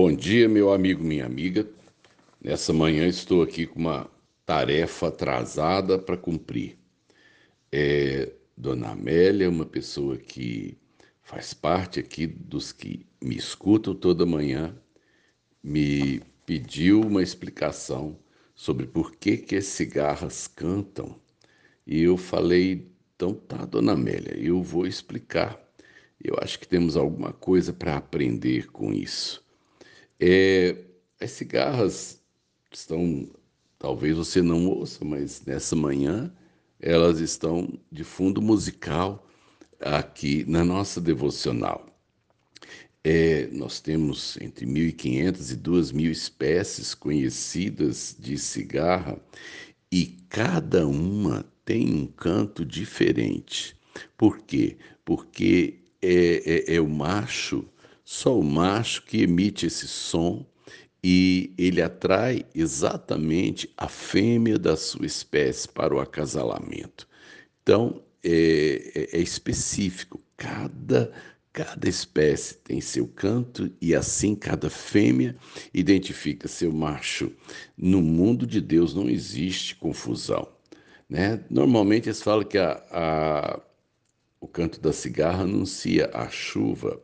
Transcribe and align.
Bom 0.00 0.14
dia, 0.14 0.48
meu 0.48 0.72
amigo, 0.72 1.02
minha 1.02 1.26
amiga. 1.26 1.68
Nessa 2.40 2.72
manhã 2.72 3.08
estou 3.08 3.42
aqui 3.42 3.66
com 3.66 3.80
uma 3.80 4.08
tarefa 4.46 5.08
atrasada 5.08 5.98
para 5.98 6.16
cumprir. 6.16 6.78
É, 7.72 8.32
Dona 8.56 8.90
Amélia 8.90 9.50
uma 9.50 9.66
pessoa 9.66 10.16
que 10.16 10.78
faz 11.20 11.52
parte 11.52 11.98
aqui 11.98 12.28
dos 12.28 12.70
que 12.70 13.04
me 13.20 13.34
escutam 13.34 13.92
toda 13.92 14.24
manhã, 14.24 14.72
me 15.60 16.22
pediu 16.46 17.00
uma 17.00 17.20
explicação 17.20 18.16
sobre 18.54 18.86
por 18.86 19.16
que, 19.16 19.36
que 19.36 19.56
as 19.56 19.64
cigarras 19.64 20.46
cantam. 20.46 21.16
E 21.84 22.00
eu 22.02 22.16
falei, 22.16 22.86
então 23.16 23.34
tá, 23.34 23.64
Dona 23.64 23.94
Amélia, 23.94 24.38
eu 24.38 24.62
vou 24.62 24.86
explicar. 24.86 25.60
Eu 26.22 26.36
acho 26.40 26.56
que 26.60 26.68
temos 26.68 26.96
alguma 26.96 27.32
coisa 27.32 27.72
para 27.72 27.96
aprender 27.96 28.70
com 28.70 28.92
isso. 28.92 29.47
É, 30.20 30.76
as 31.20 31.30
cigarras 31.32 32.20
estão, 32.72 33.28
talvez 33.78 34.16
você 34.16 34.42
não 34.42 34.66
ouça, 34.66 35.04
mas 35.04 35.44
nessa 35.44 35.76
manhã 35.76 36.32
elas 36.80 37.20
estão 37.20 37.68
de 37.90 38.04
fundo 38.04 38.40
musical 38.40 39.26
aqui 39.80 40.44
na 40.48 40.64
nossa 40.64 41.00
devocional. 41.00 41.86
É, 43.02 43.46
nós 43.52 43.80
temos 43.80 44.36
entre 44.40 44.66
1.500 44.66 45.52
e 45.52 45.56
2.000 45.56 46.10
espécies 46.10 46.94
conhecidas 46.94 48.16
de 48.18 48.36
cigarra 48.36 49.18
e 49.90 50.06
cada 50.28 50.86
uma 50.86 51.44
tem 51.64 51.92
um 51.94 52.06
canto 52.06 52.64
diferente. 52.64 53.76
Por 54.16 54.38
quê? 54.40 54.76
Porque 55.04 55.78
é, 56.02 56.66
é, 56.70 56.74
é 56.76 56.80
o 56.80 56.88
macho, 56.88 57.64
só 58.10 58.40
o 58.40 58.42
macho 58.42 59.02
que 59.02 59.20
emite 59.20 59.66
esse 59.66 59.86
som 59.86 60.46
e 61.04 61.52
ele 61.58 61.82
atrai 61.82 62.46
exatamente 62.54 63.70
a 63.76 63.86
fêmea 63.86 64.58
da 64.58 64.78
sua 64.78 65.04
espécie 65.04 65.68
para 65.68 65.94
o 65.94 66.00
acasalamento. 66.00 67.06
Então, 67.62 68.02
é, 68.24 69.10
é, 69.12 69.18
é, 69.18 69.20
específico, 69.20 70.22
cada, 70.38 71.12
cada 71.52 71.86
espécie 71.86 72.54
tem 72.54 72.80
seu 72.80 73.06
canto 73.06 73.70
e 73.78 73.94
assim 73.94 74.34
cada 74.34 74.70
fêmea 74.70 75.36
identifica 75.74 76.48
seu 76.48 76.72
macho. 76.72 77.30
No 77.76 78.00
mundo 78.00 78.46
de 78.46 78.62
Deus 78.62 78.94
não 78.94 79.06
existe 79.10 79.76
confusão. 79.76 80.48
Né? 81.10 81.44
Normalmente 81.50 82.08
eles 82.08 82.22
falam 82.22 82.46
que 82.46 82.56
a, 82.56 82.82
a 82.90 83.60
o 84.40 84.46
canto 84.46 84.80
da 84.80 84.92
cigarra 84.92 85.42
anuncia 85.42 86.10
a 86.12 86.28
chuva, 86.28 87.00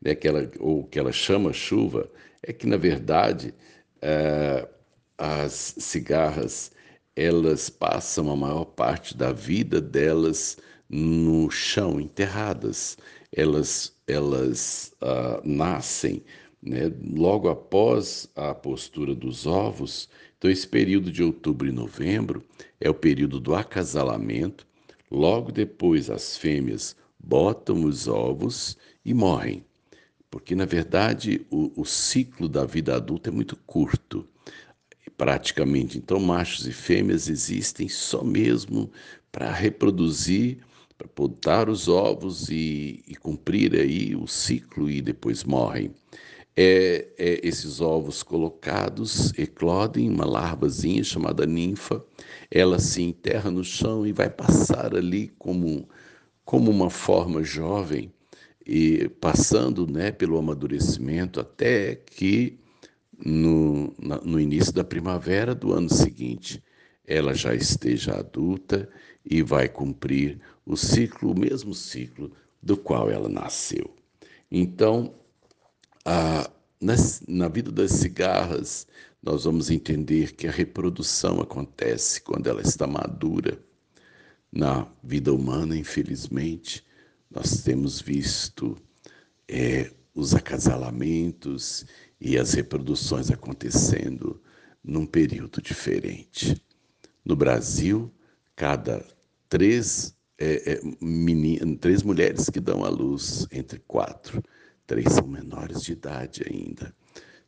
né, 0.00 0.14
que 0.14 0.28
ela, 0.28 0.50
ou 0.58 0.84
que 0.84 0.98
ela 0.98 1.12
chama 1.12 1.52
chuva, 1.52 2.10
é 2.42 2.52
que, 2.52 2.66
na 2.66 2.76
verdade, 2.76 3.54
é, 4.02 4.68
as 5.16 5.74
cigarras 5.78 6.72
elas 7.16 7.70
passam 7.70 8.30
a 8.30 8.36
maior 8.36 8.64
parte 8.64 9.16
da 9.16 9.32
vida 9.32 9.80
delas 9.80 10.56
no 10.88 11.50
chão, 11.50 12.00
enterradas. 12.00 12.96
Elas, 13.32 13.96
elas 14.06 14.92
uh, 15.00 15.40
nascem 15.44 16.22
né, 16.62 16.92
logo 17.16 17.48
após 17.48 18.28
a 18.34 18.54
postura 18.54 19.14
dos 19.14 19.46
ovos. 19.46 20.08
Então, 20.36 20.50
esse 20.50 20.66
período 20.66 21.10
de 21.10 21.22
outubro 21.22 21.68
e 21.68 21.72
novembro 21.72 22.42
é 22.80 22.90
o 22.90 22.94
período 22.94 23.38
do 23.40 23.54
acasalamento, 23.54 24.66
Logo 25.14 25.52
depois, 25.52 26.10
as 26.10 26.36
fêmeas 26.36 26.96
botam 27.16 27.84
os 27.84 28.08
ovos 28.08 28.76
e 29.04 29.14
morrem, 29.14 29.64
porque 30.28 30.56
na 30.56 30.64
verdade 30.64 31.46
o, 31.48 31.70
o 31.80 31.84
ciclo 31.84 32.48
da 32.48 32.64
vida 32.64 32.96
adulta 32.96 33.30
é 33.30 33.32
muito 33.32 33.54
curto, 33.64 34.26
praticamente. 35.16 35.96
Então, 35.98 36.18
machos 36.18 36.66
e 36.66 36.72
fêmeas 36.72 37.28
existem 37.28 37.88
só 37.88 38.24
mesmo 38.24 38.90
para 39.30 39.52
reproduzir, 39.52 40.58
para 40.98 41.06
botar 41.14 41.68
os 41.68 41.86
ovos 41.86 42.48
e, 42.48 43.04
e 43.06 43.14
cumprir 43.14 43.72
aí 43.76 44.16
o 44.16 44.26
ciclo 44.26 44.90
e 44.90 45.00
depois 45.00 45.44
morrem 45.44 45.92
é, 46.56 47.08
é, 47.18 47.40
esses 47.42 47.80
ovos 47.80 48.22
colocados 48.22 49.32
eclodem 49.38 50.08
uma 50.08 50.24
larvazinha 50.24 51.02
chamada 51.02 51.46
ninfa, 51.46 52.04
ela 52.50 52.78
se 52.78 53.02
enterra 53.02 53.50
no 53.50 53.64
chão 53.64 54.06
e 54.06 54.12
vai 54.12 54.30
passar 54.30 54.94
ali 54.94 55.28
como, 55.38 55.88
como 56.44 56.70
uma 56.70 56.90
forma 56.90 57.42
jovem, 57.42 58.12
e 58.66 59.08
passando 59.20 59.86
né, 59.86 60.10
pelo 60.10 60.38
amadurecimento 60.38 61.38
até 61.38 61.96
que 61.96 62.58
no, 63.18 63.94
no 64.24 64.40
início 64.40 64.72
da 64.72 64.82
primavera 64.82 65.54
do 65.54 65.72
ano 65.72 65.90
seguinte 65.90 66.62
ela 67.06 67.34
já 67.34 67.54
esteja 67.54 68.14
adulta 68.18 68.88
e 69.24 69.42
vai 69.42 69.68
cumprir 69.68 70.40
o 70.64 70.76
ciclo, 70.76 71.32
o 71.32 71.38
mesmo 71.38 71.74
ciclo 71.74 72.32
do 72.62 72.76
qual 72.76 73.10
ela 73.10 73.28
nasceu. 73.28 73.94
Então, 74.50 75.14
ah, 76.04 76.50
nas, 76.80 77.22
na 77.26 77.48
vida 77.48 77.72
das 77.72 77.92
cigarras, 77.92 78.86
nós 79.22 79.44
vamos 79.44 79.70
entender 79.70 80.32
que 80.32 80.46
a 80.46 80.50
reprodução 80.50 81.40
acontece 81.40 82.20
quando 82.20 82.46
ela 82.46 82.60
está 82.60 82.86
madura. 82.86 83.58
Na 84.52 84.86
vida 85.02 85.32
humana, 85.32 85.76
infelizmente, 85.76 86.84
nós 87.30 87.62
temos 87.62 88.00
visto 88.00 88.76
é, 89.48 89.90
os 90.14 90.34
acasalamentos 90.34 91.86
e 92.20 92.38
as 92.38 92.52
reproduções 92.52 93.30
acontecendo 93.30 94.40
num 94.82 95.06
período 95.06 95.62
diferente. 95.62 96.62
No 97.24 97.34
Brasil, 97.34 98.12
cada 98.54 99.04
três, 99.48 100.14
é, 100.38 100.74
é, 100.74 100.80
menina, 101.00 101.76
três 101.78 102.02
mulheres 102.02 102.50
que 102.50 102.60
dão 102.60 102.84
à 102.84 102.88
luz, 102.90 103.46
entre 103.50 103.78
quatro, 103.80 104.42
três 104.86 105.12
são 105.12 105.26
menores 105.26 105.82
de 105.82 105.92
idade 105.92 106.44
ainda. 106.48 106.94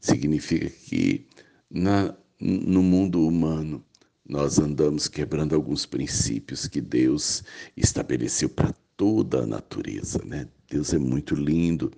Significa 0.00 0.68
que 0.68 1.26
na, 1.70 2.14
no 2.40 2.82
mundo 2.82 3.26
humano 3.26 3.84
nós 4.28 4.58
andamos 4.58 5.08
quebrando 5.08 5.54
alguns 5.54 5.86
princípios 5.86 6.66
que 6.66 6.80
Deus 6.80 7.44
estabeleceu 7.76 8.48
para 8.48 8.74
toda 8.96 9.42
a 9.42 9.46
natureza, 9.46 10.20
né? 10.24 10.48
Deus 10.68 10.92
é 10.92 10.98
muito 10.98 11.34
lindo 11.34 11.92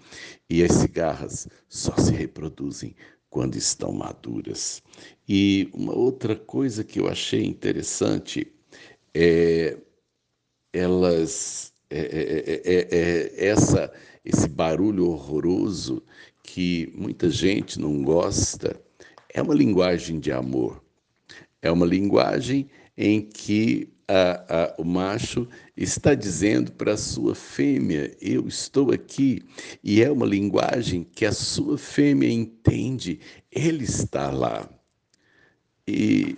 e 0.48 0.62
as 0.62 0.72
cigarras 0.72 1.48
só 1.68 1.96
se 1.96 2.12
reproduzem 2.12 2.94
quando 3.30 3.56
estão 3.56 3.92
maduras. 3.92 4.82
E 5.26 5.70
uma 5.72 5.94
outra 5.94 6.36
coisa 6.36 6.84
que 6.84 7.00
eu 7.00 7.08
achei 7.08 7.44
interessante 7.44 8.52
é 9.14 9.78
elas 10.72 11.72
é, 11.90 11.98
é, 11.98 12.62
é, 12.64 12.88
é 12.90 13.46
essa 13.48 13.90
esse 14.28 14.46
barulho 14.46 15.08
horroroso 15.08 16.02
que 16.42 16.92
muita 16.94 17.30
gente 17.30 17.80
não 17.80 18.02
gosta, 18.02 18.78
é 19.32 19.40
uma 19.40 19.54
linguagem 19.54 20.20
de 20.20 20.30
amor. 20.30 20.84
É 21.62 21.70
uma 21.72 21.86
linguagem 21.86 22.68
em 22.94 23.22
que 23.22 23.88
a, 24.06 24.64
a, 24.64 24.74
o 24.78 24.84
macho 24.84 25.48
está 25.74 26.14
dizendo 26.14 26.72
para 26.72 26.92
a 26.92 26.96
sua 26.98 27.34
fêmea: 27.34 28.14
Eu 28.20 28.46
estou 28.46 28.92
aqui. 28.92 29.42
E 29.82 30.02
é 30.02 30.10
uma 30.10 30.26
linguagem 30.26 31.04
que 31.04 31.24
a 31.24 31.32
sua 31.32 31.78
fêmea 31.78 32.30
entende, 32.30 33.20
ele 33.50 33.84
está 33.84 34.30
lá. 34.30 34.68
E 35.86 36.36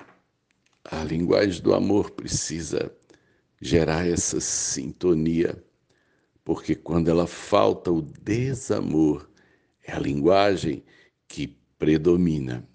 a 0.84 1.02
linguagem 1.02 1.60
do 1.60 1.74
amor 1.74 2.12
precisa 2.12 2.92
gerar 3.60 4.06
essa 4.06 4.40
sintonia 4.40 5.60
porque 6.44 6.74
quando 6.74 7.08
ela 7.08 7.26
falta 7.26 7.90
o 7.90 8.02
desamor, 8.02 9.28
é 9.84 9.92
a 9.92 9.98
linguagem 9.98 10.82
que 11.28 11.56
predomina. 11.78 12.66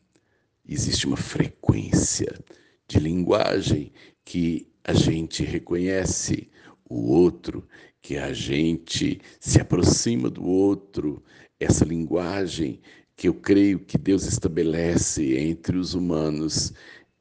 Existe 0.68 1.06
uma 1.06 1.18
frequência 1.18 2.40
de 2.88 3.00
linguagem 3.00 3.92
que 4.24 4.68
a 4.84 4.94
gente 4.94 5.44
reconhece 5.44 6.50
o 6.90 7.12
outro, 7.12 7.68
que 8.02 8.18
a 8.18 8.34
gente 8.34 9.20
se 9.40 9.60
aproxima 9.60 10.30
do 10.30 10.46
outro, 10.46 11.24
essa 11.60 11.86
linguagem 11.86 12.80
que 13.16 13.28
eu 13.28 13.34
creio 13.34 13.80
que 13.80 13.98
Deus 13.98 14.26
estabelece 14.26 15.38
entre 15.38 15.78
os 15.78 15.94
humanos 15.94 16.74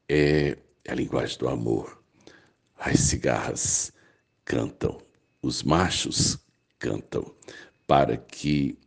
é 0.09 0.57
a 0.87 0.93
linguagem 0.93 1.37
do 1.39 1.47
amor. 1.47 2.03
As 2.77 2.99
cigarras 2.99 3.91
cantam 4.43 5.04
os 5.45 5.61
machos 5.61 6.39
cantam 6.79 7.31
para 7.85 8.17
que 8.17 8.77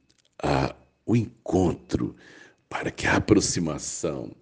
a, 0.43 0.75
o 1.06 1.14
encontro, 1.14 2.16
para 2.69 2.90
que 2.90 3.06
a 3.06 3.16
aproximação, 3.16 4.34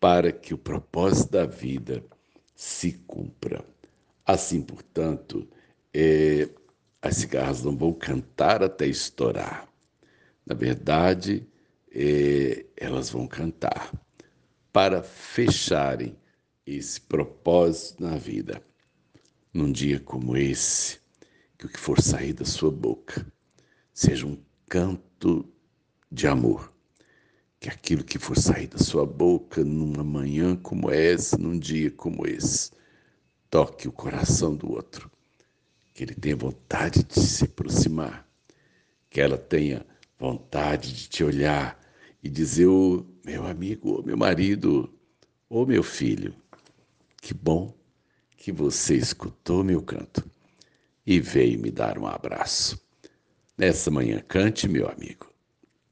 para 0.00 0.32
que 0.32 0.52
o 0.52 0.58
propósito 0.58 1.30
da 1.30 1.46
vida 1.46 2.04
se 2.56 2.92
cumpra. 3.06 3.64
Assim, 4.26 4.60
portanto, 4.60 5.48
é, 5.92 6.48
as 7.00 7.18
cigarras 7.18 7.62
não 7.62 7.76
vão 7.76 7.92
cantar 7.92 8.62
até 8.62 8.86
estourar. 8.86 9.68
Na 10.44 10.54
verdade, 10.54 11.46
é, 11.92 12.66
elas 12.76 13.10
vão 13.10 13.28
cantar 13.28 13.92
para 14.72 15.04
fecharem 15.04 16.16
esse 16.66 17.00
propósito 17.00 18.02
na 18.02 18.16
vida. 18.16 18.60
Num 19.52 19.70
dia 19.70 20.00
como 20.00 20.36
esse, 20.36 21.03
que 21.64 21.66
o 21.66 21.68
que 21.68 21.80
for 21.80 22.00
sair 22.00 22.32
da 22.32 22.44
sua 22.44 22.70
boca 22.70 23.26
seja 23.92 24.26
um 24.26 24.36
canto 24.68 25.48
de 26.10 26.26
amor. 26.26 26.72
Que 27.58 27.70
aquilo 27.70 28.04
que 28.04 28.18
for 28.18 28.36
sair 28.36 28.66
da 28.66 28.78
sua 28.78 29.06
boca 29.06 29.64
numa 29.64 30.04
manhã 30.04 30.54
como 30.56 30.90
essa, 30.90 31.38
num 31.38 31.58
dia 31.58 31.90
como 31.90 32.26
esse, 32.26 32.70
toque 33.48 33.88
o 33.88 33.92
coração 33.92 34.54
do 34.54 34.70
outro. 34.70 35.10
Que 35.94 36.02
ele 36.02 36.14
tenha 36.14 36.36
vontade 36.36 37.02
de 37.02 37.20
se 37.20 37.44
aproximar. 37.44 38.28
Que 39.08 39.20
ela 39.20 39.38
tenha 39.38 39.86
vontade 40.18 40.92
de 40.92 41.08
te 41.08 41.24
olhar 41.24 41.80
e 42.22 42.28
dizer: 42.28 42.66
oh, 42.66 43.06
meu 43.24 43.46
amigo, 43.46 44.00
oh, 44.00 44.02
meu 44.02 44.16
marido, 44.16 44.92
oh, 45.48 45.64
meu 45.64 45.82
filho, 45.82 46.34
que 47.22 47.32
bom 47.32 47.74
que 48.36 48.52
você 48.52 48.96
escutou 48.96 49.64
meu 49.64 49.80
canto 49.80 50.33
e 51.06 51.20
veio 51.20 51.58
me 51.58 51.70
dar 51.70 51.98
um 51.98 52.06
abraço. 52.06 52.80
Nessa 53.56 53.90
manhã, 53.90 54.20
cante, 54.26 54.68
meu 54.68 54.88
amigo, 54.88 55.32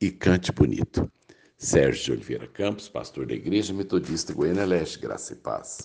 e 0.01 0.11
cante 0.11 0.51
bonito. 0.53 1.11
Sérgio 1.57 2.05
de 2.05 2.13
Oliveira 2.13 2.49
Campos, 2.49 2.89
pastor 2.89 3.25
da 3.25 3.35
Igreja 3.35 3.73
Metodista 3.73 4.33
Goiânia 4.33 4.65
Leste, 4.65 4.99
graça 4.99 5.33
e 5.33 5.37
paz. 5.37 5.79